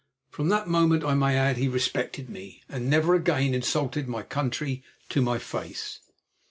From 0.31 0.49
that 0.49 0.67
moment, 0.67 1.03
I 1.03 1.13
may 1.13 1.37
add, 1.37 1.57
he 1.57 1.67
respected 1.67 2.27
me, 2.27 2.63
and 2.67 2.89
never 2.89 3.13
again 3.13 3.53
insulted 3.53 4.07
my 4.07 4.23
country 4.23 4.81
to 5.09 5.21
my 5.21 5.37
face. 5.37 5.99